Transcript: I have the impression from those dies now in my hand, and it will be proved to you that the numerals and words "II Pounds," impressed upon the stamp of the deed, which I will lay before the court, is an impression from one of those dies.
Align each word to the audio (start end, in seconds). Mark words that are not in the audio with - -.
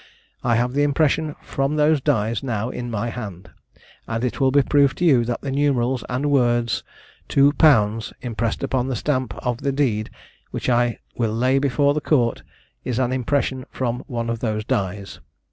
I 0.43 0.55
have 0.55 0.73
the 0.73 0.81
impression 0.81 1.35
from 1.43 1.75
those 1.75 2.01
dies 2.01 2.41
now 2.41 2.71
in 2.71 2.89
my 2.89 3.09
hand, 3.09 3.51
and 4.07 4.23
it 4.23 4.39
will 4.39 4.49
be 4.49 4.63
proved 4.63 4.97
to 4.97 5.05
you 5.05 5.23
that 5.25 5.41
the 5.41 5.51
numerals 5.51 6.03
and 6.09 6.31
words 6.31 6.83
"II 7.37 7.51
Pounds," 7.51 8.11
impressed 8.21 8.63
upon 8.63 8.87
the 8.87 8.95
stamp 8.95 9.35
of 9.45 9.59
the 9.59 9.71
deed, 9.71 10.09
which 10.49 10.69
I 10.69 10.97
will 11.13 11.33
lay 11.33 11.59
before 11.59 11.93
the 11.93 12.01
court, 12.01 12.41
is 12.83 12.97
an 12.97 13.11
impression 13.11 13.67
from 13.69 13.99
one 14.07 14.27
of 14.31 14.39
those 14.39 14.65
dies. 14.65 15.19